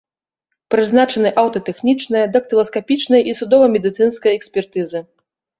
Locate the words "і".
3.29-3.39